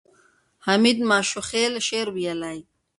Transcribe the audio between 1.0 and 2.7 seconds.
ماشوخېل شعر ویلی.